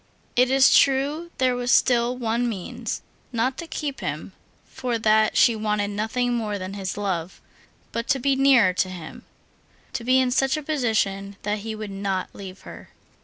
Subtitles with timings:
[0.35, 5.89] It is true there was still one means; not to keep him—for that she wanted
[5.89, 9.25] nothing more than his love—but to be nearer to him,
[9.93, 12.89] to be in such a position that he would not leave her.